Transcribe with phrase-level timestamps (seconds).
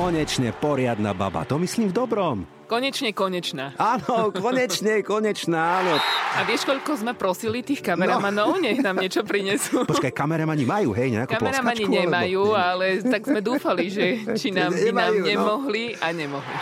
[0.00, 2.48] Konečne poriadna baba, to myslím v dobrom.
[2.64, 3.76] Konečne konečná.
[3.76, 6.00] Áno, konečne, konečná, áno.
[6.40, 8.56] A vieš, koľko sme prosili tých kameramanov?
[8.56, 8.64] No.
[8.64, 9.84] Nech nám niečo prinesú.
[9.84, 12.56] Počkaj, kameramani majú, hej, nejakú Kameramani nemajú, alebo...
[12.56, 15.26] ale tak sme dúfali, že či nám, by nám no.
[15.28, 16.56] nemohli a nemohli.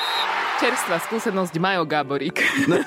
[0.59, 2.43] Čerstvá skúsenosť Majo Gáborík.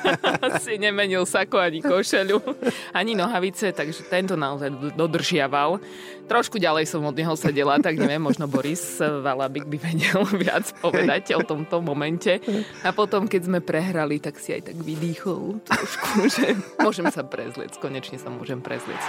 [0.63, 2.43] si nemenil sako ani košelu,
[2.91, 5.79] ani nohavice, takže tento naozaj dodržiaval.
[6.27, 11.31] Trošku ďalej som od neho sedela, tak neviem, možno Boris Valabik by vedel viac povedať
[11.39, 12.43] o tomto momente.
[12.83, 17.71] A potom, keď sme prehrali, tak si aj tak vydýchol trošku, že môžem sa prezliec,
[17.79, 18.99] konečne sa môžem prezliec.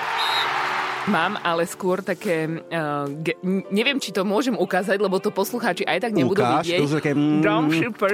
[1.10, 2.46] Mám, ale skôr také...
[2.70, 3.34] Uh, ge,
[3.70, 6.80] neviem, či to môžem ukázať, lebo to poslucháči aj tak nebudú Ukáž, vidieť.
[6.82, 8.10] To také, mm, Drum super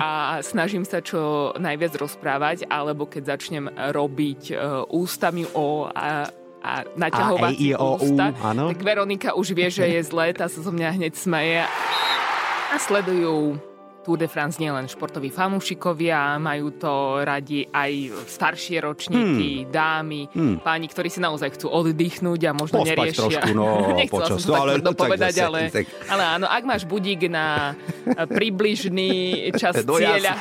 [0.00, 5.86] a snažím sa čo najviac rozprávať, alebo keď začnem robiť uh, ústami o...
[5.90, 6.30] A,
[6.66, 8.74] a naťahovať ústa, áno.
[8.74, 11.62] tak Veronika už vie, že je zlé, tá sa zo mňa hneď smeje.
[11.62, 13.62] A sledujú
[14.06, 19.74] Tour de France nie len športoví fanúšikovia, majú to radi aj staršie ročníky, hmm.
[19.74, 20.56] dámy, hmm.
[20.62, 23.42] páni, ktorí si naozaj chcú oddychnúť a možno Pospať neriešia.
[23.42, 23.66] Trošku, no,
[23.98, 25.84] Nechcela počas, som to no, ale, tak dopovedať, zase, ale, tak...
[26.06, 27.74] ale áno, ak máš budík na
[28.38, 29.10] približný
[29.58, 30.38] čas no, cieľa.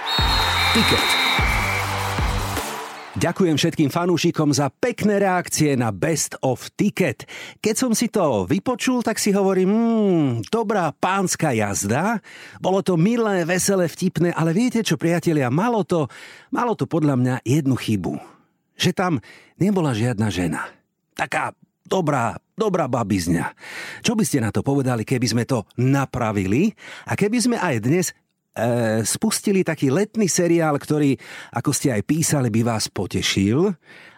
[0.78, 1.25] Ticket.
[3.26, 7.26] Ďakujem všetkým fanúšikom za pekné reakcie na Best of Ticket.
[7.58, 12.22] Keď som si to vypočul, tak si hovorím, hmm, dobrá pánska jazda.
[12.62, 16.06] Bolo to milé, veselé, vtipné, ale viete čo, priatelia, malo to,
[16.54, 18.14] malo to podľa mňa jednu chybu.
[18.78, 19.14] Že tam
[19.58, 20.70] nebola žiadna žena.
[21.18, 23.58] Taká dobrá, dobrá babizňa.
[24.06, 26.78] Čo by ste na to povedali, keby sme to napravili
[27.10, 28.14] a keby sme aj dnes
[29.04, 31.20] spustili taký letný seriál, ktorý,
[31.52, 33.76] ako ste aj písali, by vás potešil.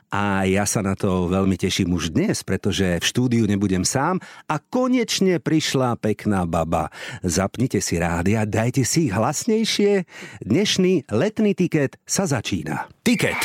[0.07, 4.55] A ja sa na to veľmi teším už dnes, pretože v štúdiu nebudem sám a
[4.55, 6.87] konečne prišla pekná baba.
[7.27, 10.07] Zapnite si rádia, dajte si ich hlasnejšie.
[10.47, 12.87] Dnešný letný tiket sa začína.
[13.03, 13.39] Tiket.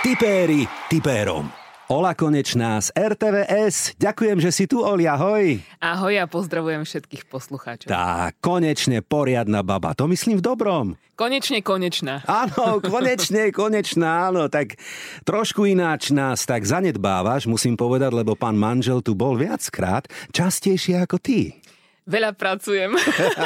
[0.00, 1.65] Tipéri tipérom.
[1.86, 3.94] Ola Konečná z RTVS.
[3.94, 5.62] Ďakujem, že si tu, Oli, ahoj.
[5.78, 7.86] Ahoj a pozdravujem všetkých poslucháčov.
[7.86, 9.94] Tá, konečne poriadna baba.
[9.94, 10.86] To myslím v dobrom.
[11.14, 12.26] Konečne konečná.
[12.26, 14.50] Áno, konečne konečná, áno.
[14.50, 14.82] Tak
[15.22, 21.22] trošku ináč nás tak zanedbávaš, musím povedať, lebo pán manžel tu bol viackrát, častejšie ako
[21.22, 21.54] ty.
[22.06, 22.94] Veľa pracujem.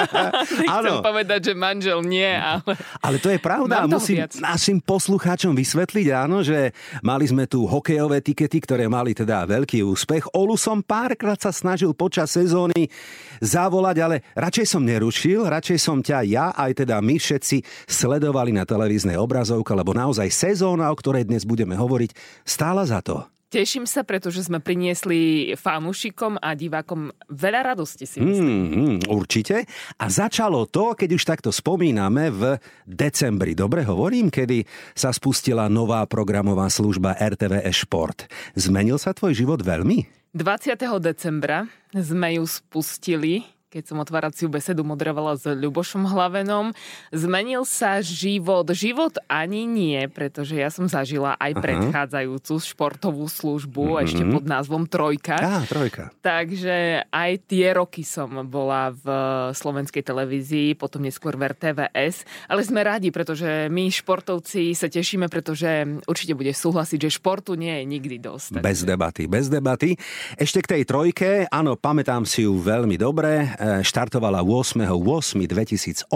[0.60, 2.76] Nechcem povedať, že manžel nie, ale...
[3.00, 3.88] Ale to je pravda.
[3.88, 4.36] Musím viac.
[4.36, 10.36] našim poslucháčom vysvetliť, áno, že mali sme tu hokejové tikety, ktoré mali teda veľký úspech.
[10.36, 12.92] Olu som párkrát sa snažil počas sezóny
[13.40, 18.68] zavolať, ale radšej som nerušil, radšej som ťa ja, aj teda my všetci sledovali na
[18.68, 23.24] televíznej obrazovke, lebo naozaj sezóna, o ktorej dnes budeme hovoriť, stála za to.
[23.50, 29.02] Teším sa, pretože sme priniesli fanúšikom a divákom veľa radosti si myslím.
[29.02, 29.66] Mm, určite.
[29.98, 33.58] A začalo to, keď už takto spomíname, v decembri.
[33.58, 34.62] Dobre hovorím, kedy
[34.94, 38.30] sa spustila nová programová služba RTV Šport.
[38.54, 40.30] Zmenil sa tvoj život veľmi?
[40.30, 40.78] 20.
[41.02, 46.74] decembra sme ju spustili keď som otváraciu besedu moderovala s Ľubošom Hlavenom.
[47.14, 48.66] Zmenil sa život.
[48.66, 51.62] Život ani nie, pretože ja som zažila aj Aha.
[51.62, 54.04] predchádzajúcu športovú službu mm-hmm.
[54.10, 55.38] ešte pod názvom Trojka.
[55.38, 56.10] Á, Trojka.
[56.18, 59.06] Takže aj tie roky som bola v
[59.54, 62.50] slovenskej televízii, potom neskôr v RTVS.
[62.50, 67.70] Ale sme radi, pretože my športovci sa tešíme, pretože určite bude súhlasiť, že športu nie
[67.70, 68.58] je nikdy dosť.
[68.58, 69.94] Bez debaty, bez debaty.
[70.34, 76.08] Ešte k tej trojke, áno, pamätám si ju veľmi dobre štartovala 8.8.2008,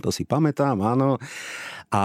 [0.00, 1.20] to si pamätám, áno.
[1.92, 2.02] A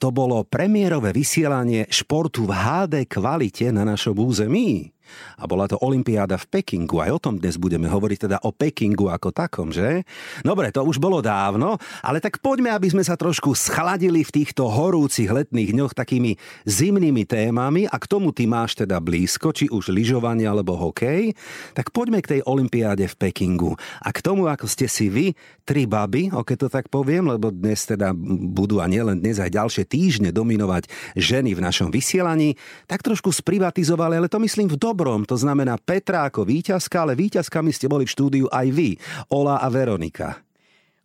[0.00, 4.88] to bolo premiérové vysielanie športu v HD kvalite na našom území
[5.38, 7.02] a bola to Olympiáda v Pekingu.
[7.02, 10.06] Aj o tom dnes budeme hovoriť, teda o Pekingu ako takom, že?
[10.46, 14.70] Dobre, to už bolo dávno, ale tak poďme, aby sme sa trošku schladili v týchto
[14.70, 19.90] horúcich letných dňoch takými zimnými témami a k tomu ty máš teda blízko, či už
[19.90, 21.34] lyžovanie alebo hokej,
[21.74, 23.74] tak poďme k tej Olympiáde v Pekingu.
[23.98, 25.34] A k tomu, ako ste si vy,
[25.66, 28.14] tri baby, oke to tak poviem, lebo dnes teda
[28.52, 30.86] budú a nielen dnes aj ďalšie týždne dominovať
[31.18, 32.54] ženy v našom vysielaní,
[32.86, 37.18] tak trošku sprivatizovali, ale to myslím v dobrom dobrom, to znamená Petra ako víťazka, ale
[37.18, 38.94] víťazkami ste boli v štúdiu aj vy,
[39.34, 40.38] Ola a Veronika.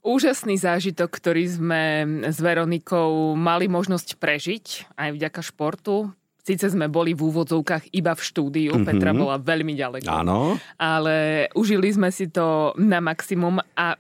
[0.05, 1.81] úžasný zážitok, ktorý sme
[2.29, 6.13] s Veronikou mali možnosť prežiť aj vďaka športu.
[6.45, 8.85] Sice sme boli v úvodzovkách iba v štúdiu, mm-hmm.
[8.85, 10.07] Petra bola veľmi ďaleko.
[10.07, 10.61] Áno.
[10.77, 13.97] Ale užili sme si to na maximum a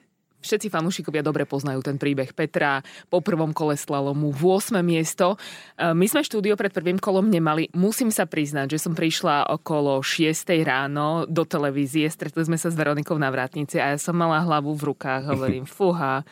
[0.47, 2.79] Všetci fanúšikovia dobre poznajú ten príbeh Petra
[3.11, 4.79] po prvom kole slalomu, 8.
[4.79, 5.35] miesto.
[5.75, 7.67] E, my sme štúdio pred prvým kolom nemali.
[7.75, 10.47] Musím sa priznať, že som prišla okolo 6.
[10.63, 14.71] ráno do televízie, stretli sme sa s Veronikou na vrátnici a ja som mala hlavu
[14.71, 16.23] v rukách, hovorím, fuha,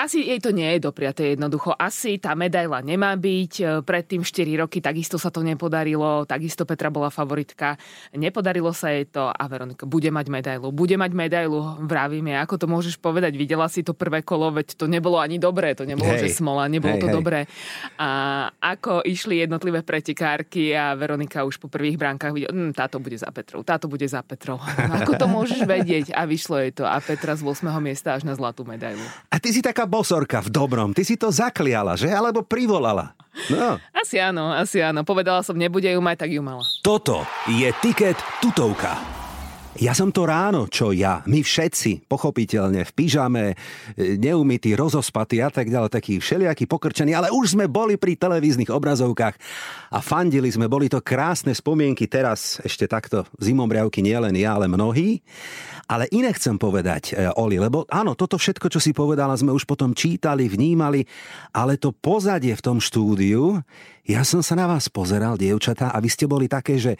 [0.00, 1.76] asi jej to nie je dopriaté jednoducho.
[1.76, 3.52] Asi tá medaila nemá byť.
[3.60, 6.24] E, predtým 4 roky takisto sa to nepodarilo.
[6.24, 7.76] Takisto Petra bola favoritka.
[8.16, 10.72] Nepodarilo sa jej to a Veronika bude mať medailu.
[10.72, 12.32] Bude mať medailu, vravíme.
[12.40, 13.36] Ako to môžeš povedať?
[13.36, 15.76] Videla si to prvé kolo, veď to nebolo ani dobré.
[15.76, 16.32] To nebolo, hej.
[16.32, 17.16] že smola, nebolo hej, to hej.
[17.20, 17.40] dobré.
[18.00, 18.08] A
[18.56, 23.28] ako išli jednotlivé pretekárky a Veronika už po prvých bránkach videla, hm, táto bude za
[23.28, 24.56] Petrou, táto bude za Petrou.
[25.00, 26.16] Ako to môžeš vedieť?
[26.16, 26.88] A vyšlo jej to.
[26.88, 27.68] A Petra z 8.
[27.84, 29.02] miesta až na zlatú medailu.
[29.28, 30.94] A ty si taká bosorka v dobrom.
[30.94, 32.06] Ty si to zakliala, že?
[32.06, 33.18] Alebo privolala.
[33.50, 33.82] No.
[33.90, 35.02] Asi áno, asi áno.
[35.02, 36.62] Povedala som, nebude ju mať, tak ju mala.
[36.86, 38.94] Toto je tiket tutovka.
[39.78, 43.54] Ja som to ráno, čo ja, my všetci, pochopiteľne, v pyžame,
[43.94, 49.38] neumytí, rozospatí a tak ďalej, takí všelijakí pokrčení, ale už sme boli pri televíznych obrazovkách
[49.94, 55.22] a fandili sme, boli to krásne spomienky teraz, ešte takto zimomriavky nielen ja, ale mnohí.
[55.86, 59.70] Ale iné chcem povedať, e, Oli, lebo áno, toto všetko, čo si povedala, sme už
[59.70, 61.06] potom čítali, vnímali,
[61.54, 63.62] ale to pozadie v tom štúdiu,
[64.02, 66.98] ja som sa na vás pozeral, dievčatá, a vy ste boli také, že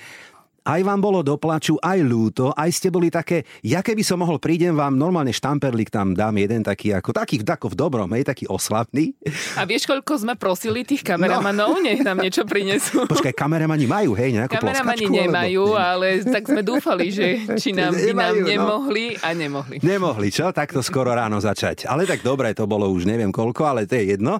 [0.64, 4.76] aj vám bolo doplaču, aj ľúto, aj ste boli také, ja keby som mohol, prídem
[4.76, 9.16] vám, normálne štamperlik tam dám jeden taký, ako taký tako v dobrom, hej, taký oslavný.
[9.56, 11.84] A vieš, koľko sme prosili tých kameramanov, no.
[11.84, 13.08] nech nám niečo prinesú.
[13.08, 15.80] Počkaj, kameramani majú, hej, nejakú Kameramani nemajú, alebo...
[15.80, 17.26] ale tak sme dúfali, že
[17.60, 18.46] či nám, by nám no.
[18.46, 19.24] nemohli no.
[19.24, 19.76] a nemohli.
[19.80, 20.52] Nemohli, čo?
[20.52, 21.88] Takto skoro ráno začať.
[21.88, 24.38] Ale tak dobre, to bolo už neviem koľko, ale to je jedno.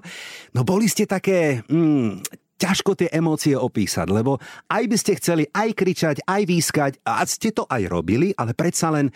[0.53, 4.37] No boli ste také, mm, ťažko tie emócie opísať, lebo
[4.69, 8.93] aj by ste chceli aj kričať, aj výskať a ste to aj robili, ale predsa
[8.93, 9.09] len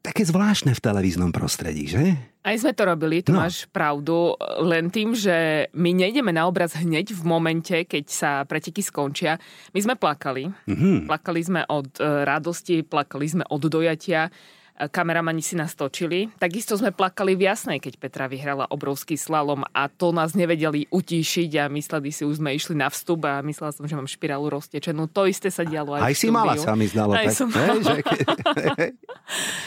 [0.00, 2.16] také zvláštne v televíznom prostredí, že?
[2.40, 3.44] Aj sme to robili, tu no.
[3.44, 4.32] máš pravdu,
[4.64, 9.36] len tým, že my nejdeme na obraz hneď v momente, keď sa preteky skončia.
[9.76, 10.48] My sme plakali.
[10.48, 11.10] Mm-hmm.
[11.10, 14.32] Plakali sme od e, radosti, plakali sme od dojatia
[14.76, 16.28] kameramani si nás točili.
[16.36, 21.50] Takisto sme plakali v Jasnej, keď Petra vyhrala obrovský slalom a to nás nevedeli utíšiť
[21.56, 25.08] a mysleli si, už sme išli na vstup a myslela som, že mám špirálu roztečenú.
[25.16, 27.16] To isté sa dialo aj Aj si mala, sa mi zdalo.
[27.16, 27.34] Aj tak.
[27.34, 27.80] som mala.
[27.80, 28.00] Že...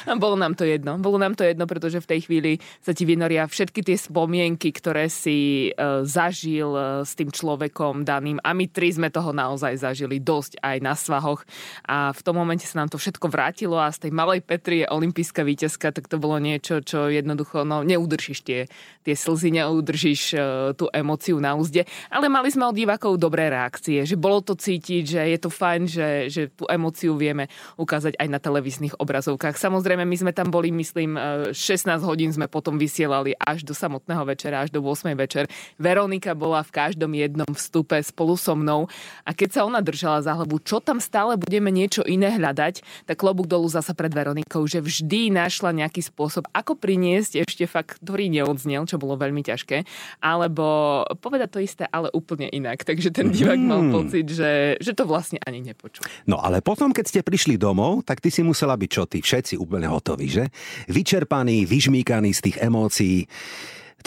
[0.24, 1.02] Bolo nám to jedno.
[1.02, 2.52] Bolo nám to jedno, pretože v tej chvíli
[2.84, 8.38] sa ti vynoria všetky tie spomienky, ktoré si uh, zažil uh, s tým človekom daným
[8.46, 11.42] a my tri sme toho naozaj zažili dosť aj na svahoch
[11.88, 14.92] a v tom momente sa nám to všetko vrátilo a z tej malej Petri je
[15.00, 18.68] olimpijská víťazka, tak to bolo niečo, čo jednoducho no, neudržíš tie,
[19.08, 20.42] tie slzy, neudržíš uh,
[20.76, 21.88] tú emociu na úzde.
[22.12, 25.82] Ale mali sme od divákov dobré reakcie, že bolo to cítiť, že je to fajn,
[25.88, 27.48] že, že tú emociu vieme
[27.80, 29.56] ukázať aj na televíznych obrazovkách.
[29.56, 31.16] Samozrejme, my sme tam boli, myslím,
[31.56, 35.48] 16 e, hodín sme potom vysielali až do samotného večera, až do 8 večer.
[35.80, 38.92] Veronika bola v každom jednom vstupe spolu so mnou
[39.24, 43.16] a keď sa ona držala za hlavu, čo tam stále budeme niečo iné hľadať, tak
[43.20, 48.34] klobúk dolu zasa pred Veronikou, že vždy našla nejaký spôsob, ako priniesť ešte fakt, ktorý
[48.34, 49.86] neodznel, čo bolo veľmi ťažké,
[50.18, 52.82] alebo povedať to isté, ale úplne inak.
[52.82, 53.94] Takže ten divák mal hmm.
[53.94, 56.02] pocit, že, že to vlastne ani nepočul.
[56.26, 59.22] No ale potom, keď ste prišli domov, tak ty si musela byť čo ty?
[59.22, 60.50] Všetci úplne hotoví, že?
[60.90, 63.30] Vyčerpaní, vyžmíkaní z tých emócií.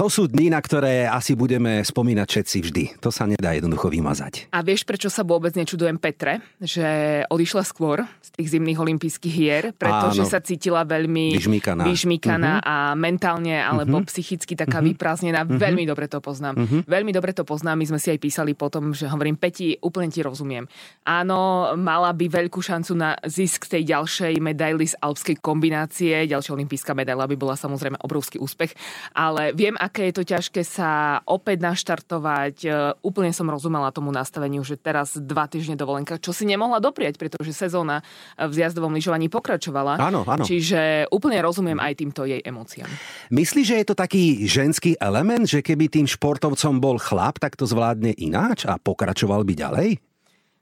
[0.00, 2.84] To sú dni, na ktoré asi budeme spomínať všetci vždy.
[3.04, 4.48] To sa nedá jednoducho vymazať.
[4.48, 6.40] A vieš, prečo sa vôbec nečudujem Petre?
[6.56, 6.88] Že
[7.28, 10.32] odišla skôr z tých zimných olympijských hier, pretože Áno.
[10.32, 12.72] sa cítila veľmi vyžmíkaná, vyžmíkaná uh-huh.
[12.72, 14.08] a mentálne alebo uh-huh.
[14.08, 14.96] psychicky taká uh-huh.
[14.96, 15.44] vyprázdnená.
[15.44, 15.60] Uh-huh.
[15.60, 16.56] Veľmi dobre to poznám.
[16.56, 16.80] Uh-huh.
[16.88, 17.76] Veľmi dobre to poznám.
[17.76, 20.64] My sme si aj písali potom, že hovorím, Peti, úplne ti rozumiem.
[21.04, 26.24] Áno, mala by veľkú šancu na zisk tej ďalšej medaily z alpskej kombinácie.
[26.24, 28.72] Ďalšia olympijská medaila by bola samozrejme obrovský úspech.
[29.12, 32.56] Ale viem, aké je to ťažké sa opäť naštartovať.
[32.62, 32.68] E,
[33.02, 37.50] úplne som rozumela tomu nastaveniu, že teraz dva týždne dovolenka, čo si nemohla doprieť, pretože
[37.50, 38.06] sezóna
[38.38, 39.98] v zjazdovom lyžovaní pokračovala.
[39.98, 40.46] Áno, áno.
[40.46, 42.86] Čiže úplne rozumiem aj týmto jej emóciám.
[43.34, 47.66] Myslíš, že je to taký ženský element, že keby tým športovcom bol chlap, tak to
[47.66, 49.88] zvládne ináč a pokračoval by ďalej?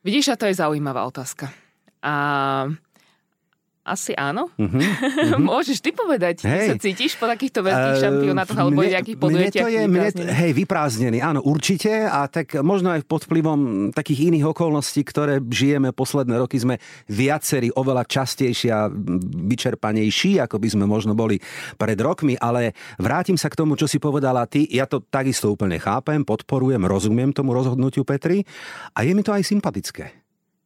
[0.01, 1.53] Vidíš, a to je zaujímavá otázka.
[2.01, 2.15] A
[3.91, 4.47] asi áno.
[4.55, 4.79] Uh-huh.
[5.51, 6.71] Môžeš ty povedať, hey.
[6.71, 9.67] sa cítiš po takýchto veľkých uh, šampionátoch alebo mne, nejakých podujetiach?
[9.67, 14.31] Mne to je, mne, hej, vyprázdnený, áno, určite a tak možno aj pod vplyvom takých
[14.31, 16.79] iných okolností, ktoré žijeme posledné roky, sme
[17.11, 18.87] viacerí oveľa častejší a
[19.51, 21.43] vyčerpanejší, ako by sme možno boli
[21.75, 24.71] pred rokmi, ale vrátim sa k tomu, čo si povedala ty.
[24.71, 28.47] Ja to takisto úplne chápem, podporujem, rozumiem tomu rozhodnutiu Petri
[28.95, 30.20] a je mi to aj sympatické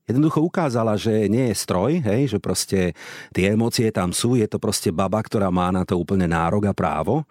[0.05, 2.93] jednoducho ukázala, že nie je stroj, hej, že proste
[3.33, 6.77] tie emócie tam sú, je to proste baba, ktorá má na to úplne nárok a
[6.77, 7.25] právo.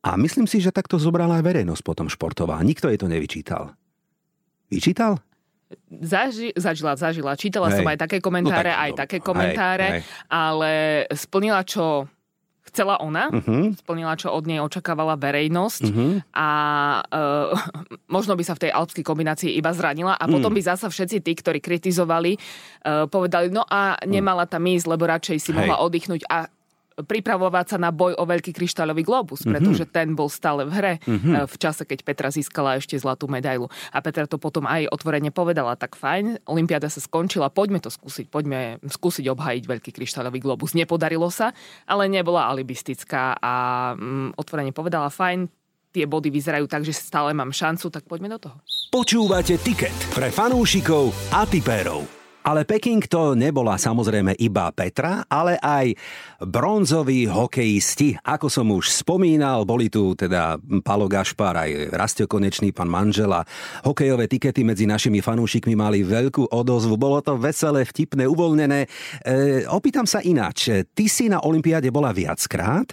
[0.00, 2.56] A myslím si, že takto zobrala aj verejnosť potom športová.
[2.64, 3.76] Nikto jej to nevyčítal.
[4.72, 5.20] Vyčítal?
[5.86, 7.36] Zaži, zažila, zažila.
[7.36, 7.78] Čítala hej.
[7.78, 10.26] som aj také komentáre, no, tak, aj také komentáre, hej, hej.
[10.26, 10.72] ale
[11.14, 12.10] splnila, čo
[12.70, 13.74] chcela ona, uh-huh.
[13.74, 16.12] splnila, čo od nej očakávala verejnosť uh-huh.
[16.30, 16.48] a
[17.02, 17.52] uh,
[18.14, 20.62] možno by sa v tej alpskej kombinácii iba zranila a potom uh-huh.
[20.62, 25.38] by zasa všetci tí, ktorí kritizovali, uh, povedali, no a nemala tam ísť, lebo radšej
[25.42, 25.58] si Hej.
[25.58, 26.46] mohla oddychnúť a
[27.04, 29.50] pripravovať sa na boj o veľký kryštáľový globus, mhm.
[29.54, 29.96] pretože mm-hmm.
[29.96, 31.46] ten bol stále v hre mm-hmm.
[31.46, 33.68] v čase, keď Petra získala ešte zlatú medailu.
[33.90, 38.26] A Petra to potom aj otvorene povedala, tak fajn, Olympiáda sa skončila, poďme to skúsiť,
[38.28, 40.72] poďme skúsiť obhajiť veľký kryštáľový globus.
[40.76, 41.52] Nepodarilo sa,
[41.86, 43.54] ale nebola alibistická a
[43.94, 45.48] um, otvorene povedala, fajn,
[45.90, 48.56] tie body vyzerajú tak, že stále mám šancu, tak poďme do toho.
[48.90, 52.19] Počúvate Ticket pre fanúšikov a tipérov.
[52.40, 55.92] Ale Peking to nebola samozrejme iba Petra, ale aj
[56.40, 58.16] bronzoví hokejisti.
[58.16, 63.44] Ako som už spomínal, boli tu teda Palo Gašpar, aj Rastio Konečný, pán Manžela.
[63.84, 66.96] Hokejové tikety medzi našimi fanúšikmi mali veľkú odozvu.
[66.96, 68.88] Bolo to veselé, vtipné, uvoľnené.
[68.88, 68.88] E,
[69.68, 70.72] opýtam sa ináč.
[70.96, 72.88] Ty si na Olympiáde bola viackrát,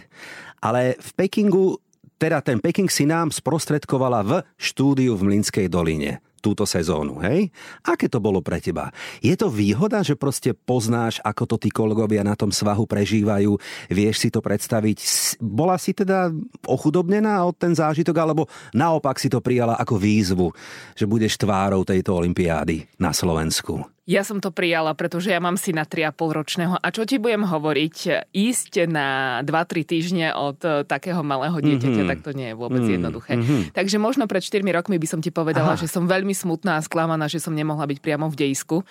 [0.59, 1.79] ale v Pekingu
[2.19, 7.51] teda ten Peking si nám sprostredkovala v štúdiu v Mlinskej doline túto sezónu, hej?
[7.83, 8.87] Aké to bolo pre teba?
[9.19, 13.59] Je to výhoda, že proste poznáš, ako to tí kolegovia na tom svahu prežívajú,
[13.91, 14.97] vieš si to predstaviť?
[15.43, 16.31] Bola si teda
[16.63, 20.47] ochudobnená od ten zážitok, alebo naopak si to prijala ako výzvu,
[20.95, 23.96] že budeš tvárou tejto olympiády na Slovensku?
[24.07, 26.79] Ja som to prijala, pretože ja mám syna 3,5 ročného.
[26.79, 28.23] A čo ti budem hovoriť?
[28.31, 32.11] Ísť na 2-3 týždne od e, takého malého dieťaťa, mm-hmm.
[32.15, 32.95] tak to nie je vôbec mm-hmm.
[33.03, 33.33] jednoduché.
[33.35, 33.61] Mm-hmm.
[33.75, 35.81] Takže možno pred 4 rokmi by som ti povedala, Aha.
[35.83, 38.87] že som veľmi smutná a sklamaná, že som nemohla byť priamo v dejisku.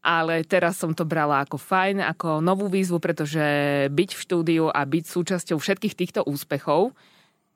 [0.00, 3.44] Ale teraz som to brala ako fajn, ako novú výzvu, pretože
[3.92, 6.96] byť v štúdiu a byť súčasťou všetkých týchto úspechov,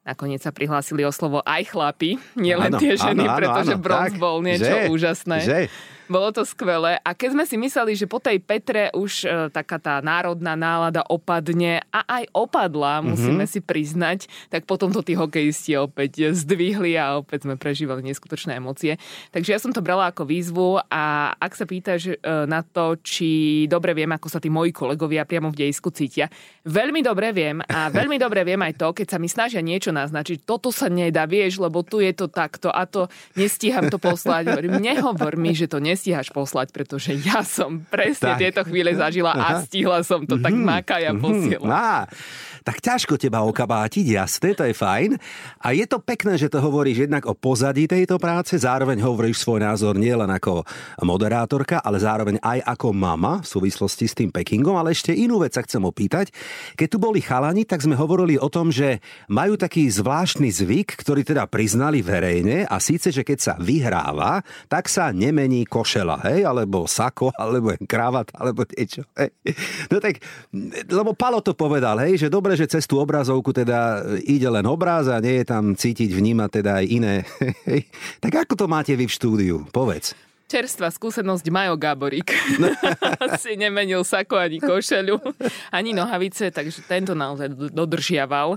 [0.09, 4.09] Nakoniec sa prihlásili o slovo aj chlapi, nielen tie ženy, áno, áno, pretože áno, bronz
[4.09, 5.39] tak, bol niečo že, úžasné.
[5.45, 5.61] Že.
[6.09, 6.97] Bolo to skvelé.
[7.05, 11.05] A keď sme si mysleli, že po tej Petre už e, taká tá národná nálada
[11.05, 13.09] opadne a aj opadla, mm-hmm.
[13.13, 18.57] musíme si priznať, tak potom to tí hokejisti opäť zdvihli a opäť sme prežívali neskutočné
[18.57, 18.97] emócie.
[19.37, 22.17] Takže ja som to brala ako výzvu a ak sa pýtaš e,
[22.49, 26.33] na to, či dobre viem, ako sa tí moji kolegovia priamo v dejisku cítia,
[26.65, 30.49] veľmi dobre viem a veľmi dobre viem aj to, keď sa mi snažia niečo naznačiť,
[30.49, 34.57] toto sa nedá, vieš, lebo tu je to takto a to nestíham to poslať.
[34.81, 38.39] Nehovor mi, že to nestíham nestíhaš poslať, pretože ja som presne tak.
[38.39, 40.63] tieto chvíle zažila a stihla som to, tak mhm.
[40.63, 41.67] máka ja posiela.
[41.67, 42.07] Á,
[42.63, 45.19] tak ťažko teba okabátiť, jasné, to je fajn.
[45.65, 49.65] A je to pekné, že to hovoríš jednak o pozadí tejto práce, zároveň hovoríš svoj
[49.65, 50.63] názor nielen ako
[51.03, 55.57] moderátorka, ale zároveň aj ako mama v súvislosti s tým Pekingom, ale ešte inú vec
[55.57, 56.31] sa chcem opýtať.
[56.77, 59.01] Keď tu boli chalani, tak sme hovorili o tom, že
[59.33, 64.93] majú taký zvláštny zvyk, ktorý teda priznali verejne a síce, že keď sa vyhráva, tak
[64.93, 69.09] sa nemení košela, hej, alebo sako, alebo kravat, alebo niečo.
[69.17, 69.33] Hej.
[69.89, 70.21] No tak,
[70.85, 75.09] lebo Palo to povedal, hej, že dobre, že cez tú obrazovku teda ide len obraz
[75.09, 77.15] a nie je tam cítiť, vnímať teda aj iné.
[78.25, 79.57] tak ako to máte vy v štúdiu?
[79.73, 80.28] Povedz.
[80.49, 82.33] Čerstvá skúsenosť Majo Gáborík.
[83.45, 85.21] si nemenil sako ani košelu,
[85.69, 88.57] ani nohavice, takže tento naozaj dodržiaval.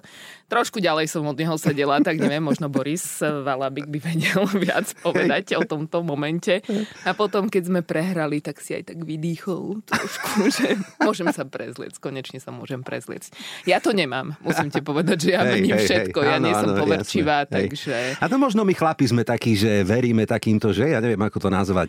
[0.51, 5.55] Trošku ďalej som od neho sedela, tak neviem, možno Boris Valabik by vedel viac povedať
[5.60, 6.60] o tomto momente.
[7.07, 11.95] A potom, keď sme prehrali, tak si aj tak vydýchol trošku, že môžem sa prezliec,
[12.00, 13.31] konečne sa môžem prezliec.
[13.67, 16.71] Ja to nemám, musím ti povedať, že ja mením všetko, hej, ja áno, nie som
[16.71, 17.95] áno, poverčivá, jasné, takže...
[18.19, 21.50] A to možno my chlapi sme takí, že veríme takýmto, že ja neviem, ako to
[21.51, 21.80] nazvať.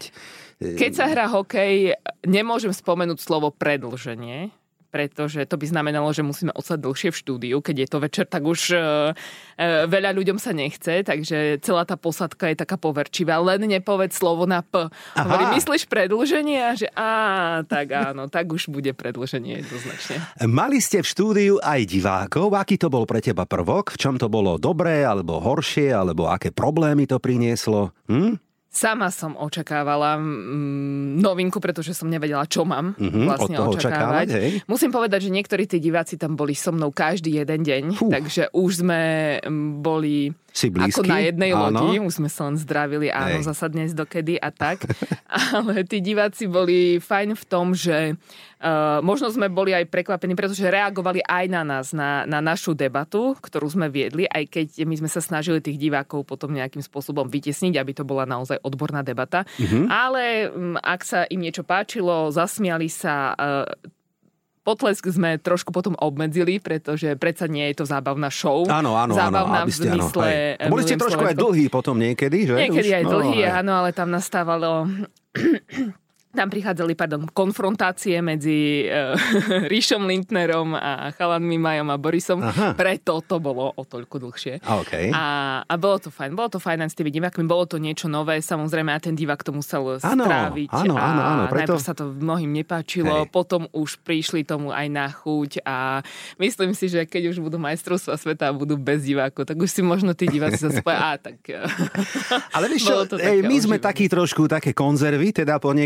[0.63, 4.55] Keď sa hrá hokej, nemôžem spomenúť slovo predlženie
[4.93, 7.57] pretože to by znamenalo, že musíme ostať dlhšie v štúdiu.
[7.65, 8.79] Keď je to večer, tak už e,
[9.57, 13.41] e, veľa ľuďom sa nechce, takže celá tá posadka je taká poverčivá.
[13.41, 14.93] Len nepovedz slovo na P.
[15.17, 16.61] Hovorí, myslíš predlženie?
[16.61, 20.21] A že á, tak áno, tak už bude predlženie jednoznačne.
[20.45, 22.53] Mali ste v štúdiu aj divákov.
[22.53, 23.97] Aký to bol pre teba prvok?
[23.97, 27.97] V čom to bolo dobré, alebo horšie, alebo aké problémy to prinieslo?
[28.13, 28.52] Hm?
[28.73, 34.27] Sama som očakávala mm, novinku, pretože som nevedela, čo mám mm-hmm, vlastne očakávať.
[34.33, 38.09] očakávať Musím povedať, že niektorí tí diváci tam boli so mnou každý jeden deň, Fú.
[38.09, 39.01] takže už sme
[39.45, 41.01] mm, boli si blízky?
[41.01, 41.73] Ako na jednej áno.
[41.73, 43.49] lodi, už sme sa len zdravili, áno, Hej.
[43.49, 44.85] zasa dnes dokedy a tak.
[45.57, 50.69] Ale tí diváci boli fajn v tom, že uh, možno sme boli aj prekvapení, pretože
[50.69, 55.09] reagovali aj na nás, na, na našu debatu, ktorú sme viedli, aj keď my sme
[55.09, 59.49] sa snažili tých divákov potom nejakým spôsobom vytesniť, aby to bola naozaj odborná debata.
[59.57, 59.89] Uh-huh.
[59.89, 63.65] Ale um, ak sa im niečo páčilo, zasmiali sa, uh,
[64.63, 68.63] Potlesk sme trošku potom obmedzili, pretože predsa nie je to zábavná show.
[68.71, 69.69] Áno, áno, zábavná áno.
[69.69, 70.29] v zmysle...
[70.55, 72.55] Áno, Boli ste trošku aj dlhý potom niekedy, že?
[72.71, 72.99] Niekedy Už?
[73.03, 74.87] aj dlhý, no, áno, ale tam nastávalo
[76.33, 79.13] tam prichádzali pardon, konfrontácie medzi uh,
[79.73, 82.41] Ríšom Lindnerom a chalanmi Majom a Borisom.
[82.41, 82.73] Aha.
[82.73, 84.65] Preto to bolo o toľko dlhšie.
[84.65, 85.13] Okay.
[85.13, 86.33] A, a bolo to fajn.
[86.33, 87.45] Bolo to fajn s tými divákmi.
[87.45, 88.41] Bolo to niečo nové.
[88.41, 90.73] Samozrejme, a ten divák to musel ano, stráviť.
[90.73, 91.43] Áno, áno, áno.
[91.53, 91.77] Preto...
[91.77, 93.29] sa to mnohým nepáčilo.
[93.29, 93.31] Hej.
[93.31, 96.01] Potom už prišli tomu aj na chuť a
[96.41, 99.85] myslím si, že keď už budú majstrovstva sveta a budú bez divákov, tak už si
[99.85, 101.21] možno tí diváci sa spoja.
[101.21, 101.45] tak...
[102.57, 105.77] Ale vieš čo, my sme takí trošku také konzervy, teda po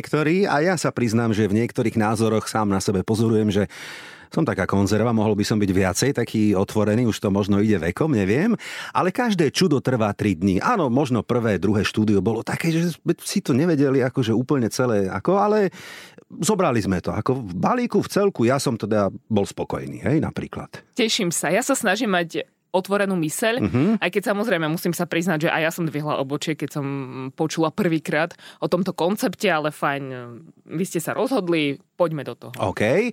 [0.44, 3.64] a ja sa priznám, že v niektorých názoroch sám na sebe pozorujem, že
[4.28, 8.12] som taká konzerva, mohol by som byť viacej taký otvorený, už to možno ide vekom,
[8.12, 8.58] neviem,
[8.90, 10.56] ale každé čudo trvá 3 dní.
[10.58, 15.38] Áno, možno prvé, druhé štúdio bolo také, že si to nevedeli akože úplne celé, ako,
[15.38, 15.70] ale
[16.42, 17.14] zobrali sme to.
[17.14, 20.82] Ako v balíku, v celku, ja som teda bol spokojný, hej, napríklad.
[20.98, 21.54] Teším sa.
[21.54, 23.90] Ja sa snažím mať otvorenú myseľ, uh-huh.
[24.04, 26.86] aj keď samozrejme musím sa priznať, že aj ja som dvihla obočie, keď som
[27.32, 30.04] počula prvýkrát o tomto koncepte, ale fajn,
[30.68, 32.52] vy ste sa rozhodli, poďme do toho.
[32.60, 32.82] OK.
[32.84, 33.10] E,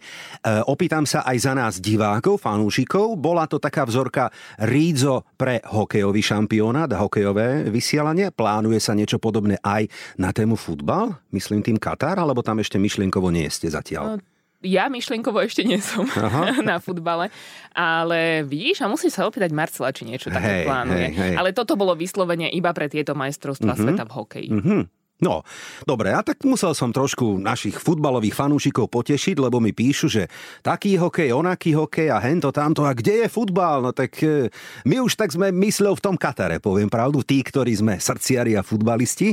[0.68, 3.16] opýtam sa aj za nás divákov, fanúšikov.
[3.16, 4.28] Bola to taká vzorka
[4.60, 8.30] rídzo pre hokejový šampionát a hokejové vysielanie.
[8.36, 9.88] Plánuje sa niečo podobné aj
[10.20, 11.16] na tému futbal?
[11.32, 14.20] Myslím tým Katar, alebo tam ešte myšlienkovo nie ste zatiaľ?
[14.20, 14.33] No,
[14.64, 16.58] ja myšlienkovo ešte nie som Aha.
[16.74, 17.30] na futbale,
[17.76, 21.08] ale vidíš, a musím sa opýtať Marcela, či niečo také plánuje.
[21.12, 21.34] Hej, hej.
[21.36, 23.84] Ale toto bolo vyslovene iba pre tieto majstrovstvá uh-huh.
[23.84, 24.50] sveta v hokeji.
[24.50, 24.84] Uh-huh.
[25.24, 25.40] No,
[25.88, 30.28] dobre, a tak musel som trošku našich futbalových fanúšikov potešiť, lebo mi píšu, že
[30.60, 33.80] taký hokej, onaký hokej a hento, tamto, a kde je futbal?
[33.80, 34.52] No tak e,
[34.84, 38.68] my už tak sme myslel v tom Katare, poviem pravdu, tí, ktorí sme srdciari a
[38.68, 39.32] futbalisti,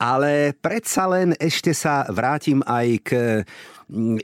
[0.00, 3.10] ale predsa len ešte sa vrátim aj k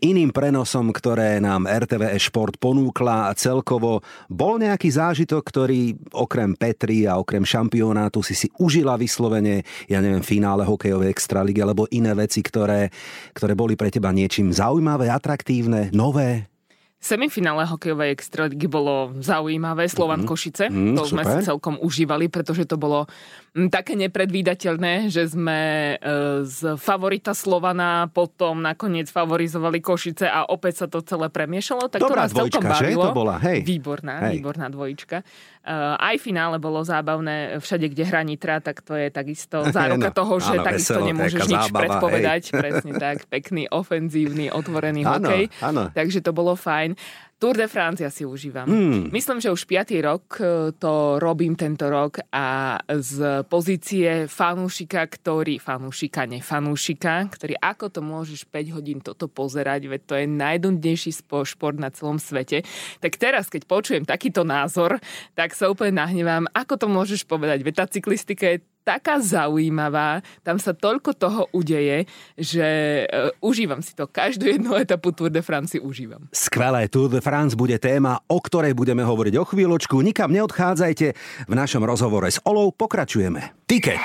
[0.02, 7.06] iným prenosom, ktoré nám RTV Šport ponúkla a celkovo bol nejaký zážitok, ktorý okrem Petri
[7.06, 12.42] a okrem šampionátu si si užila vyslovene, ja neviem, finále hokejovej extraligy alebo iné veci,
[12.42, 12.90] ktoré,
[13.32, 16.51] ktoré boli pre teba niečím zaujímavé, atraktívne, nové?
[17.02, 20.28] Semifinále hokejovej extraligy bolo zaujímavé, Slovan mm.
[20.30, 20.70] Košice.
[20.70, 21.10] Mm, to super.
[21.10, 23.10] sme si celkom užívali, pretože to bolo
[23.74, 25.60] také nepredvídateľné, že sme
[25.98, 31.90] e, z favorita Slovana potom nakoniec favorizovali Košice a opäť sa to celé premiešalo.
[31.90, 33.02] Tak Dobrá to nás celkom bavilo.
[33.02, 33.10] Že?
[33.10, 33.58] To bola, hej.
[33.66, 34.38] Výborná, hej.
[34.38, 35.26] výborná dvojička.
[35.98, 37.62] Aj finále bolo zábavné.
[37.62, 41.06] Všade, kde hrá Nitra, tak to je takisto záruka no, toho, že áno, takisto veselo,
[41.06, 42.42] nemôžeš nič zábava, predpovedať.
[42.50, 42.54] Hej.
[42.58, 43.16] Presne tak.
[43.30, 45.42] Pekný, ofenzívny, otvorený áno, hokej.
[45.62, 45.82] Áno.
[45.94, 46.98] Takže to bolo fajn.
[47.42, 48.70] Tour de France ja si užívam.
[48.70, 49.10] Hmm.
[49.10, 55.58] Myslím, že už piatý rok e, to robím tento rok a z pozície fanúšika, ktorý,
[55.58, 61.82] fanúšika, nefanúšika, ktorý ako to môžeš 5 hodín toto pozerať, veď to je najdundnejší šport
[61.82, 62.62] na celom svete.
[63.02, 65.02] Tak teraz, keď počujem takýto názor,
[65.34, 70.58] tak sa úplne nahnevám, ako to môžeš povedať, veď tá cyklistika je taká zaujímavá, tam
[70.58, 72.68] sa toľko toho udeje, že
[73.06, 74.10] uh, užívam si to.
[74.10, 76.26] Každú jednu etapu Tour de France užívam.
[76.34, 79.98] Skvelé, Tour de France bude téma, o ktorej budeme hovoriť o chvíľočku.
[80.02, 81.06] Nikam neodchádzajte,
[81.48, 83.66] v našom rozhovore s Olou pokračujeme.
[83.66, 84.02] Tiket.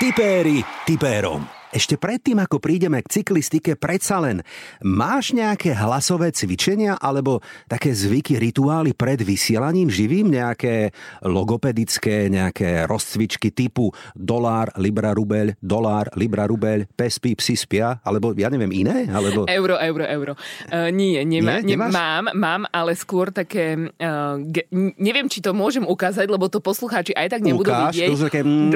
[0.00, 1.63] Tipéri tipérom.
[1.74, 4.46] Ešte predtým, ako prídeme k cyklistike, predsa len
[4.78, 10.30] máš nejaké hlasové cvičenia alebo také zvyky, rituály pred vysielaním živým?
[10.30, 10.94] Nejaké
[11.26, 17.98] logopedické, nejaké rozcvičky typu dolár, libra, rubeľ, dolár, libra, rubeľ, pes, pí, psi spia?
[18.06, 19.10] Alebo ja neviem, iné?
[19.10, 19.50] Alebo...
[19.50, 20.32] Euro, euro, euro.
[20.70, 23.90] Uh, nie, nemá, nie, ne, mám, mám, ale skôr také...
[23.98, 24.70] Uh, ge,
[25.02, 28.08] neviem, či to môžem ukázať, lebo to poslucháči aj tak nebudú Ukáž, vidieť.
[28.14, 28.70] To také, mm,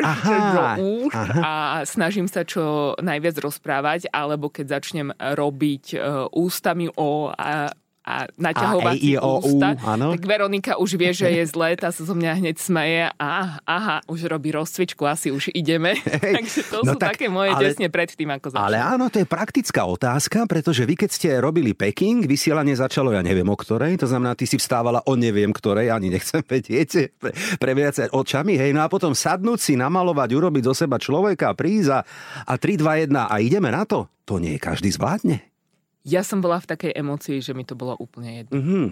[0.00, 0.80] aha,
[1.12, 1.40] aha.
[1.44, 1.52] a
[1.84, 7.34] snažím snažím sa čo najviac rozprávať, alebo keď začnem robiť uh, ústami o
[8.02, 10.10] a naťahovací A, ústa, áno.
[10.18, 14.02] tak Veronika už vie, že je zlé, tá sa zo mňa hneď smeje a aha,
[14.10, 15.94] už robí rozcvičku, asi už ideme.
[16.36, 18.66] Takže to no sú tak, také moje ale- tesne pred tým, ako začne.
[18.66, 23.22] Ale áno, to je praktická otázka, pretože vy keď ste robili Peking, vysielanie začalo, ja
[23.22, 27.30] neviem o ktorej, to znamená, ty si vstávala o neviem ktorej, ani nechcem vedieť, pre,
[27.62, 32.02] previať očami, hej, no a potom sadnúť si, namalovať, urobiť zo seba človeka, príza
[32.42, 34.10] a 3, 2, 1 a ideme na to.
[34.26, 35.51] To nie každý zvládne.
[36.02, 38.54] Ja som bola v takej emocii, že mi to bolo úplne jedno.
[38.58, 38.82] Mhm.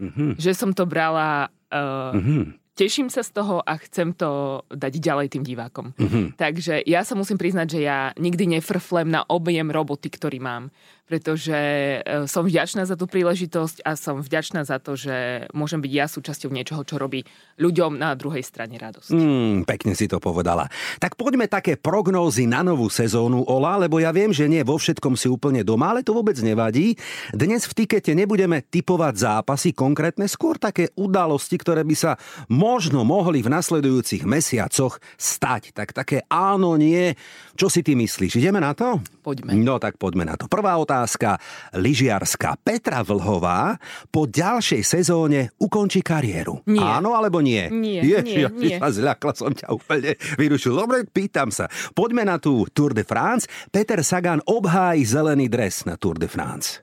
[0.00, 0.26] Mhm.
[0.36, 1.48] Že som to brala...
[1.72, 2.58] Uh, Mhm.
[2.72, 5.92] teším sa z toho a chcem to dať ďalej tým divákom.
[5.96, 6.36] Mhm.
[6.36, 10.72] Takže ja sa musím priznať, že ja nikdy nefrflem na objem roboty, ktorý mám.
[11.02, 11.58] Pretože
[11.98, 11.98] e,
[12.30, 16.54] som vďačná za tú príležitosť a som vďačná za to, že môžem byť ja súčasťou
[16.54, 17.26] niečoho, čo robí
[17.58, 19.10] ľuďom na druhej strane radosť.
[19.10, 20.70] Mm, pekne si to povedala.
[21.02, 25.18] Tak poďme také prognózy na novú sezónu, Ola, lebo ja viem, že nie vo všetkom
[25.18, 26.94] si úplne doma, ale to vôbec nevadí.
[27.34, 32.12] Dnes v tikete nebudeme typovať zápasy konkrétne, skôr také udalosti, ktoré by sa
[32.46, 35.74] možno mohli v nasledujúcich mesiacoch stať.
[35.74, 37.18] Tak také áno, nie.
[37.52, 38.40] Čo si ty myslíš?
[38.40, 38.98] Ideme na to?
[39.20, 39.52] Poďme.
[39.60, 40.48] No tak poďme na to.
[40.48, 41.36] Prvá otázka.
[41.76, 43.76] Lyžiarska Petra Vlhová
[44.08, 46.64] po ďalšej sezóne ukončí kariéru.
[46.64, 46.80] Nie.
[46.80, 47.68] Áno alebo nie?
[47.68, 48.76] Nie, Ježiš, nie, nie.
[48.80, 50.72] ja zľakla som ťa úplne vyrušil.
[50.72, 51.68] Dobre, pýtam sa.
[51.92, 53.46] Poďme na tú Tour de France.
[53.68, 56.80] Peter Sagan obhájí zelený dres na Tour de France.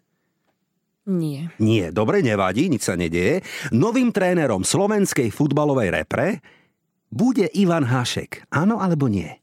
[1.09, 1.49] Nie.
[1.57, 3.41] Nie, dobre, nevadí, nič sa nedieje.
[3.73, 6.37] Novým trénerom slovenskej futbalovej repre
[7.09, 8.45] bude Ivan Hašek.
[8.53, 9.41] Áno alebo nie?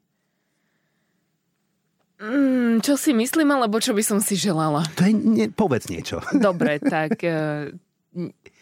[2.17, 4.81] Mm, čo si myslím, alebo čo by som si želala?
[4.97, 6.25] To je, ne, povedz niečo.
[6.49, 7.77] Dobre, tak e,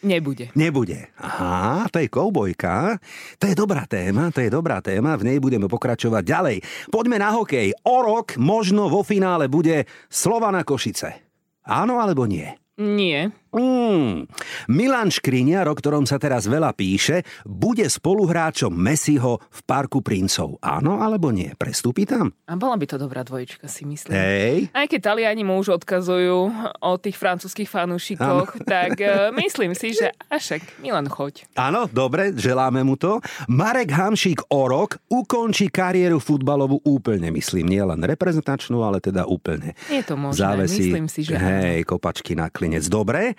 [0.03, 0.51] nebude.
[0.59, 1.15] Nebude.
[1.23, 2.99] Aha, to je koubojka.
[3.39, 6.57] To je dobrá téma, to je dobrá téma, v nej budeme pokračovať ďalej.
[6.91, 7.71] Poďme na hokej.
[7.87, 11.23] O rok možno vo finále bude Slovana Košice.
[11.63, 12.51] Áno alebo nie?
[12.75, 13.31] Nie.
[13.55, 14.27] Mm.
[14.67, 20.59] Milan Škriniar, o ktorom sa teraz veľa píše, bude spoluhráčom Messiho v Parku princov.
[20.59, 21.55] Áno alebo nie?
[21.55, 22.35] Prestúpi tam?
[22.51, 24.11] A bola by to dobrá dvojička, si myslím.
[24.11, 24.57] Hej.
[24.75, 26.51] Aj keď Taliani mu už odkazujú
[26.83, 31.47] o tých francúzských fanúšikoch, tak uh, myslím si, že Ašek, Milan, choď.
[31.55, 33.23] Áno, dobre, želáme mu to.
[33.47, 37.71] Marek Hamšík o rok ukončí kariéru futbalovú úplne, myslím.
[37.71, 39.79] Nie len reprezentačnú, ale teda úplne.
[39.87, 42.83] Je to možné, Závesí, myslím si, že hej, kopačky na klinec.
[42.91, 43.37] Dobre.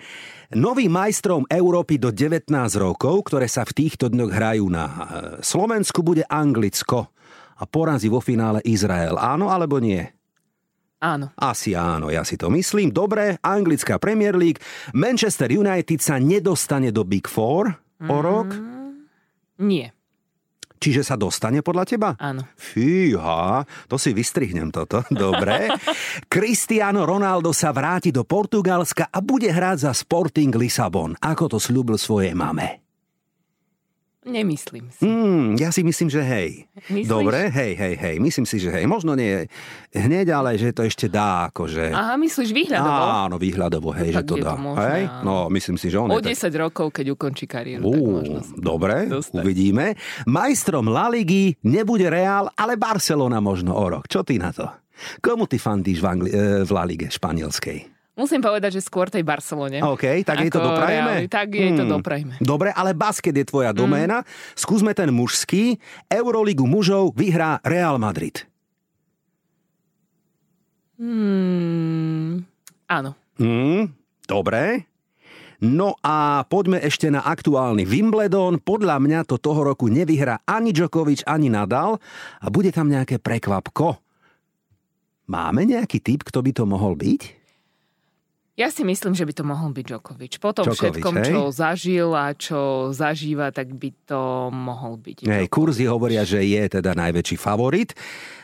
[0.55, 2.47] Novým majstrom Európy do 19
[2.79, 4.93] rokov, ktoré sa v týchto dňoch hrajú na e,
[5.43, 7.11] Slovensku, bude Anglicko
[7.57, 9.19] a porazí vo finále Izrael.
[9.19, 9.99] Áno alebo nie?
[11.03, 11.29] Áno.
[11.35, 12.89] Asi áno, ja si to myslím.
[12.89, 14.63] Dobre, anglická Premier League.
[14.95, 17.69] Manchester United sa nedostane do Big Four
[18.07, 18.49] o rok.
[19.61, 19.96] Nie.
[20.77, 22.09] Čiže sa dostane podľa teba?
[22.17, 22.47] Áno.
[22.55, 25.03] Fíha, to si vystrihnem toto.
[25.11, 25.73] Dobre.
[26.31, 31.99] Cristiano Ronaldo sa vráti do Portugalska a bude hrať za Sporting Lisabon, ako to slúbil
[31.99, 32.86] svojej mame.
[34.27, 34.99] Nemyslím si.
[34.99, 36.67] Hmm, ja si myslím, že hej.
[36.85, 37.07] Myslíš?
[37.07, 38.15] Dobre, hej, hej, hej.
[38.17, 38.83] Myslím si, že hej.
[38.83, 39.47] Možno nie
[39.89, 41.89] hneď, ale že to ešte dá, akože...
[41.89, 43.03] Aha, myslíš výhľadovo?
[43.23, 44.55] Áno, výhľadovo, hej, že Tak to je to dá.
[44.55, 45.03] možné, hej?
[45.21, 46.59] No, myslím si, že on O je 10 tak...
[46.59, 49.41] rokov, keď ukončí kariéru, tak Ú, možno sa to dobre, dostať.
[49.41, 49.85] uvidíme.
[50.25, 54.05] Majstrom La Ligy nebude Real, ale Barcelona možno o rok.
[54.05, 54.67] Čo ty na to?
[55.17, 57.96] Komu ty fandíš v, Angli- e, v La Lige španielskej?
[58.17, 59.77] Musím povedať, že skôr tej Barcelone.
[59.77, 61.21] OK, tak jej to doprajeme?
[61.21, 61.93] Reáli, tak jej to Hmm.
[62.01, 62.33] doprajme.
[62.41, 64.25] Dobre, ale basket je tvoja doména.
[64.57, 65.77] Skúsme ten mužský.
[66.09, 68.41] Euroligu mužov vyhrá Real Madrid.
[70.97, 72.41] Hmm,
[72.89, 73.13] áno.
[73.37, 73.93] Hmm,
[74.25, 74.89] dobre.
[75.57, 78.57] No a poďme ešte na aktuálny Wimbledon.
[78.57, 82.01] Podľa mňa to toho roku nevyhrá ani Djokovic, ani Nadal
[82.41, 83.97] a bude tam nejaké prekvapko.
[85.29, 87.21] Máme nejaký typ, kto by to mohol byť?
[88.57, 90.33] Ja si myslím, že by to mohol byť Djokovic.
[90.41, 91.29] Po tom Djokovic, všetkom, hej?
[91.29, 95.29] čo zažil a čo zažíva, tak by to mohol byť.
[95.29, 97.93] Hej, kurzy hovoria, že je teda najväčší favorit.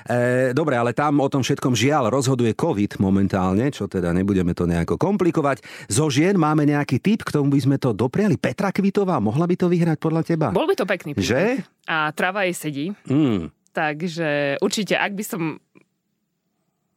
[0.06, 4.70] E, dobre, ale tam o tom všetkom žiaľ rozhoduje COVID momentálne, čo teda nebudeme to
[4.70, 5.66] nejako komplikovať.
[5.90, 8.38] Zo žien máme nejaký typ, k tomu by sme to dopriali.
[8.38, 10.54] Petra Kvitová, mohla by to vyhrať podľa teba?
[10.54, 11.18] Bol by to pekný.
[11.18, 11.66] Že?
[11.90, 13.50] A trava jej sedí, Mm.
[13.74, 15.58] takže určite, ak by som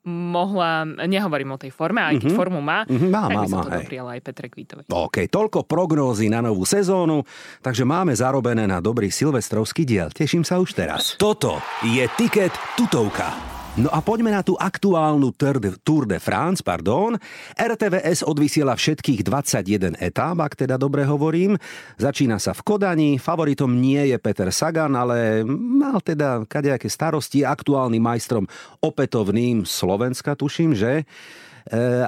[0.07, 0.71] mohla,
[1.03, 2.38] nehovorím o tej forme, aj keď Mhm.
[2.38, 3.79] formu má, Mhm, má, tak má, by som má, to hej.
[3.83, 4.85] dopriala aj Petre Kvítovej.
[4.87, 7.27] OK, toľko prognózy na novú sezónu,
[7.59, 10.09] takže máme zarobené na dobrý silvestrovský diel.
[10.09, 11.14] Teším sa už teraz.
[11.16, 13.56] Toto je Tiket tutovka.
[13.77, 17.12] No a poďme na tú aktuálnu Tour de France, pardon.
[17.61, 21.61] RTVS odvysiela všetkých 21 etáp, ak teda dobre hovorím.
[22.01, 28.01] Začína sa v Kodani, favoritom nie je Peter Sagan, ale mal teda kadejaké starosti, aktuálnym
[28.01, 28.49] majstrom
[28.81, 31.05] opätovným Slovenska, tuším, že?
[31.05, 31.05] E,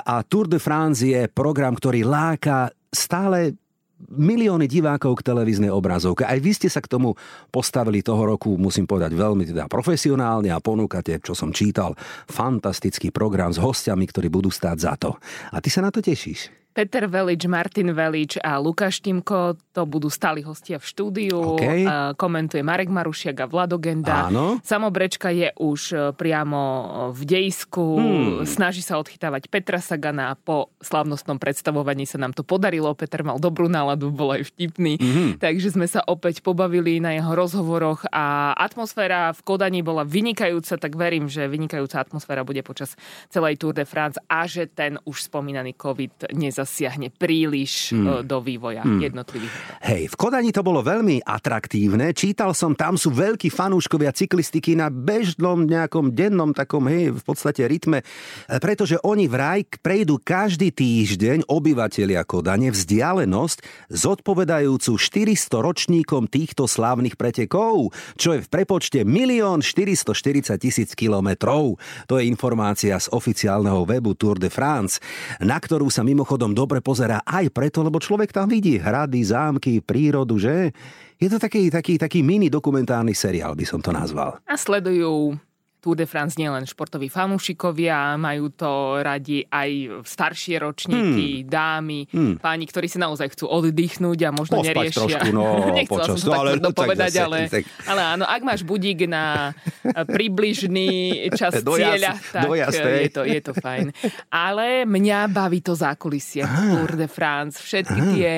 [0.00, 3.60] a Tour de France je program, ktorý láka stále
[4.06, 6.22] milióny divákov k televíznej obrazovke.
[6.22, 7.18] Aj vy ste sa k tomu
[7.50, 11.98] postavili toho roku, musím povedať, veľmi teda profesionálne a ponúkate, čo som čítal,
[12.30, 15.18] fantastický program s hostiami, ktorí budú stáť za to.
[15.50, 16.67] A ty sa na to tešíš?
[16.78, 21.58] Peter Velič, Martin Velič a Lukáš Timko, to budú stáli hostia v štúdiu.
[21.58, 21.82] Okay.
[22.14, 24.30] Komentuje Marek Marušiak a Vlado Genda.
[24.30, 24.62] Áno.
[24.62, 26.62] Samobrečka je už e, priamo
[27.10, 27.86] v dejsku.
[27.98, 28.46] Hmm.
[28.46, 30.38] Snaží sa odchytávať Petra Sagana.
[30.38, 32.94] Po slavnostnom predstavovaní sa nám to podarilo.
[32.94, 35.02] Peter mal dobrú náladu, bol aj vtipný.
[35.02, 35.42] Mm-hmm.
[35.42, 40.94] Takže sme sa opäť pobavili na jeho rozhovoroch a atmosféra v Kodani bola vynikajúca, tak
[40.94, 42.94] verím, že vynikajúca atmosféra bude počas
[43.34, 48.28] celej Tour de France a že ten už spomínaný COVID nezas nezasiahne príliš hmm.
[48.28, 49.00] do vývoja hmm.
[49.00, 49.54] jednotlivých.
[49.80, 52.12] Hej, v Kodani to bolo veľmi atraktívne.
[52.12, 57.64] Čítal som, tam sú veľkí fanúškovia cyklistiky na bežnom nejakom dennom takom, hej, v podstate
[57.64, 66.68] rytme, e, pretože oni vraj prejdú každý týždeň obyvateľia Kodane vzdialenosť zodpovedajúcu 400 ročníkom týchto
[66.68, 71.80] slávnych pretekov, čo je v prepočte 1 440 tisíc kilometrov.
[72.06, 75.00] To je informácia z oficiálneho webu Tour de France,
[75.40, 80.42] na ktorú sa mimochodom dobre pozerá aj preto, lebo človek tam vidí hrady, zámky, prírodu,
[80.42, 80.74] že?
[81.22, 84.42] Je to taký, taký, taký mini dokumentárny seriál, by som to nazval.
[84.42, 85.38] A sledujú
[85.78, 91.46] Tour de France nielen športoví fanúšikovia, majú to radi aj staršie ročníky, hmm.
[91.46, 92.34] dámy, hmm.
[92.42, 94.98] páni, ktorí si naozaj chcú oddychnúť a možno Pospať neriešia.
[94.98, 95.46] Trošku, no,
[95.78, 97.62] Nechcela počas, som to no, ale, tak povedať, zase, ale, tak...
[97.86, 99.54] ale áno, ak máš budík na
[99.86, 100.90] približný
[101.38, 103.94] čas do cieľa, jas, tak je to, je to fajn.
[104.34, 106.42] Ale mňa baví to zákulisie
[106.74, 107.62] Tour de France.
[107.62, 108.32] Všetky tie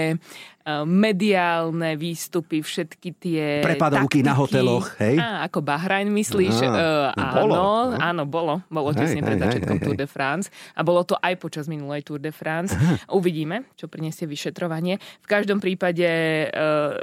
[0.59, 4.28] Eh, mediálne výstupy, všetky tie Prepadovky taktiky.
[4.28, 5.16] na hoteloch, hej?
[5.16, 6.56] Á, ako Bahrajn myslíš?
[6.62, 7.70] uh, áno, bolo, no?
[7.96, 8.54] áno, bolo.
[8.68, 10.52] Bolo tesne pred začiatkom Tour de France.
[10.76, 12.76] A bolo to aj počas minulej Tour de France.
[12.76, 13.00] Aha.
[13.16, 15.00] Uvidíme, čo prinesie vyšetrovanie.
[15.24, 16.04] V každom prípade
[16.52, 17.00] uh,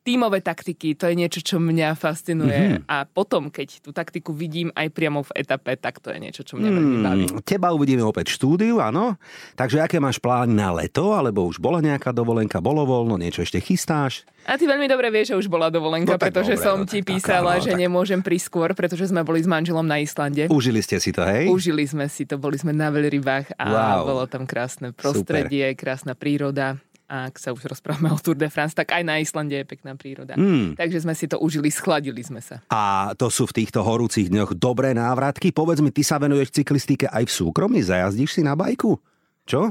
[0.00, 2.80] tímové taktiky, to je niečo, čo mňa fascinuje.
[2.80, 2.88] Mm-hmm.
[2.88, 6.56] A potom, keď tú taktiku vidím aj priamo v etape, tak to je niečo, čo
[6.56, 7.24] mňa mm, veľmi baví.
[7.44, 9.20] Teba uvidíme opäť v štúdiu, áno.
[9.52, 11.12] Takže aké máš plán na leto?
[11.12, 12.64] Alebo už bola nejaká dovolenka?
[12.64, 14.24] Bolo voľno, niečo ešte chystáš?
[14.48, 17.04] A ty veľmi dobre vieš, že už bola dovolenka, no, pretože dobre, som no, ti
[17.04, 17.82] písala, no, že tak...
[17.84, 20.48] nemôžem prísť skôr, pretože sme boli s manželom na Islande.
[20.48, 21.52] Užili ste si to, hej?
[21.52, 24.00] Užili sme si to, boli sme na veľrybách a wow.
[24.08, 25.78] bolo tam krásne prostredie, Super.
[25.78, 26.80] krásna príroda.
[27.06, 29.94] A ak sa už rozprávame o Tour de France, tak aj na Islande je pekná
[29.94, 30.34] príroda.
[30.34, 30.74] Mm.
[30.74, 32.66] Takže sme si to užili, schladili sme sa.
[32.66, 35.54] A to sú v týchto horúcich dňoch dobré návratky.
[35.54, 37.78] Povedz mi, ty sa venuješ cyklistike aj v súkromí?
[37.78, 38.98] Zajazdíš si na bajku?
[39.46, 39.70] Čo?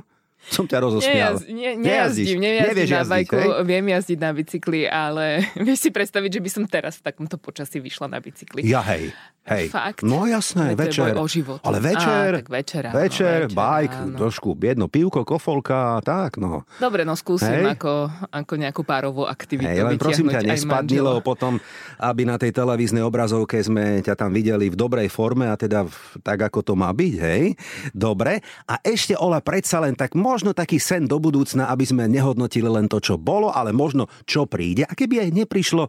[0.50, 1.38] Som ťa rozosmial.
[1.38, 3.50] Nejaz, ne, nejazdím, nejazdím na bajku, hej?
[3.66, 5.26] viem jazdiť na bicykli, ale
[5.66, 8.62] vieš si predstaviť, že by som teraz v takomto počasí vyšla na bicykli.
[8.66, 9.14] Ja hej.
[9.46, 9.70] Hej.
[9.70, 10.02] Fakt?
[10.02, 11.14] No jasné, Veď večer.
[11.22, 11.62] o život.
[11.62, 12.34] Ale večer.
[12.34, 14.18] Á, tak večer, áno, večer, večer áno.
[14.18, 16.66] trošku jedno pivko, kofolka, tak no.
[16.82, 21.62] Dobre, no skúsim ako, ako nejakú párovú aktivitu Hej, len prosím ťa, nespadni, lebo potom,
[22.02, 25.94] aby na tej televíznej obrazovke sme ťa tam videli v dobrej forme a teda v,
[26.26, 27.54] tak, ako to má byť, hej.
[27.94, 28.42] Dobre.
[28.66, 32.92] A ešte, Ola, predsa len tak možno taký sen do budúcna, aby sme nehodnotili len
[32.92, 34.84] to, čo bolo, ale možno čo príde.
[34.84, 35.88] A keby aj neprišlo,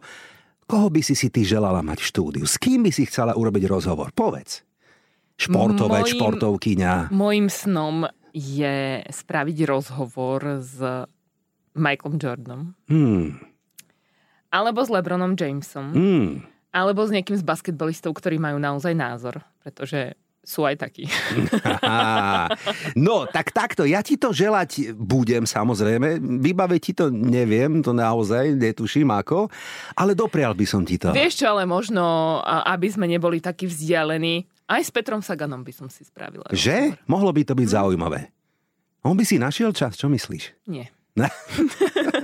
[0.67, 2.43] Koho by si si ty želala mať v štúdiu?
[2.43, 4.11] S kým by si chcela urobiť rozhovor?
[4.11, 4.67] Povedz.
[5.39, 6.93] Športové, mojim, športovkyňa.
[7.15, 8.03] Mojím snom
[8.35, 10.75] je spraviť rozhovor s
[11.71, 12.61] Michaelom Jordanom.
[12.91, 13.39] Hmm.
[14.51, 15.87] Alebo s LeBronom Jamesom.
[15.95, 16.29] Hmm.
[16.75, 19.39] Alebo s niekým z basketbalistov, ktorí majú naozaj názor.
[19.63, 21.03] Pretože sú aj takí.
[22.95, 26.23] no, tak takto, ja ti to želať budem samozrejme.
[26.39, 29.51] Vybaviť ti to neviem, to naozaj netuším ako,
[29.99, 31.11] ale doprial by som ti to.
[31.11, 35.91] Vieš čo, ale možno, aby sme neboli takí vzdialení, aj s Petrom Saganom by som
[35.91, 36.47] si spravila.
[36.55, 36.95] Že?
[36.95, 37.11] Rozhovor.
[37.11, 37.75] Mohlo by to byť hm.
[37.75, 38.19] zaujímavé.
[39.03, 40.67] On by si našiel čas, čo myslíš?
[40.71, 40.87] Nie.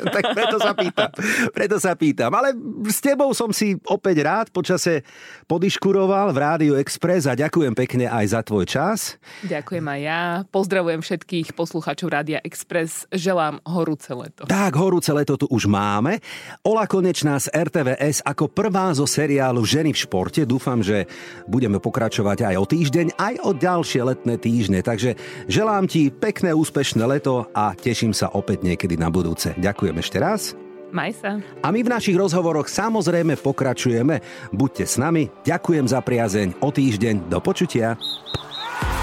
[0.09, 1.09] tak preto sa pýtam.
[1.51, 2.31] Preto sa pýtam.
[2.33, 2.55] Ale
[2.89, 5.05] s tebou som si opäť rád počase
[5.47, 9.19] podiškuroval v Rádiu Express a ďakujem pekne aj za tvoj čas.
[9.45, 10.21] Ďakujem aj ja.
[10.49, 13.05] Pozdravujem všetkých poslucháčov Rádia Express.
[13.11, 14.47] Želám horúce leto.
[14.47, 16.19] Tak, horúce leto tu už máme.
[16.63, 20.41] Ola Konečná z RTVS ako prvá zo seriálu Ženy v športe.
[20.43, 21.05] Dúfam, že
[21.47, 24.79] budeme pokračovať aj o týždeň, aj o ďalšie letné týždne.
[24.81, 25.15] Takže
[25.47, 29.53] želám ti pekné, úspešné leto a teším sa opäť niekedy na budúce.
[29.57, 30.58] Ďakujem ešte raz.
[30.93, 31.41] Maj sa.
[31.65, 34.21] A my v našich rozhovoroch samozrejme pokračujeme.
[34.53, 37.97] Buďte s nami, ďakujem za priazeň, o týždeň, do počutia.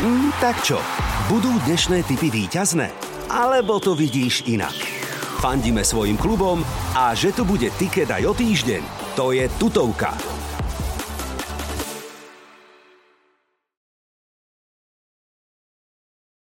[0.00, 0.78] Mm, tak čo,
[1.26, 2.88] budú dnešné typy výťazné?
[3.26, 4.74] Alebo to vidíš inak?
[5.42, 6.62] Fandíme svojim klubom
[6.94, 8.82] a že tu bude tiket aj o týždeň,
[9.18, 10.39] to je tutovka.